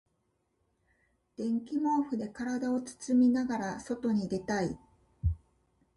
[1.37, 4.75] 電気毛布で体を包みながら外に出たい。